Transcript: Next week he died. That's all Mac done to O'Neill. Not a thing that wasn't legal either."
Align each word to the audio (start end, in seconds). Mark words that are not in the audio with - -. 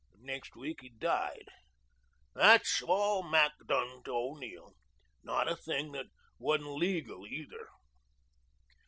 Next 0.23 0.55
week 0.55 0.81
he 0.81 0.89
died. 0.89 1.47
That's 2.33 2.81
all 2.81 3.21
Mac 3.21 3.51
done 3.67 4.01
to 4.05 4.11
O'Neill. 4.15 4.73
Not 5.21 5.47
a 5.47 5.55
thing 5.55 5.91
that 5.91 6.07
wasn't 6.39 6.71
legal 6.73 7.27
either." 7.27 7.67